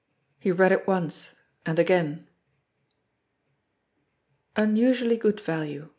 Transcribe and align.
He 0.39 0.51
read 0.51 0.71
it 0.71 0.87
once 0.87 1.35
and 1.63 1.77
again: 1.77 2.27
unusually 4.55 5.15
good 5.15 5.39
value. 5.39 5.89